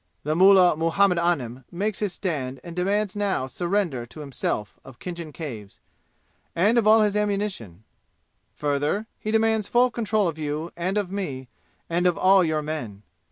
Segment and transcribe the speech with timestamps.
[0.23, 5.31] "The mullah Muhammad Anim makes his stand and demands now surrender to himself of Khinjan
[5.31, 5.79] Caves;
[6.55, 7.83] and of all his ammunition.
[8.55, 11.49] Further, he demands full control of you and of me
[11.87, 13.03] and of all your men.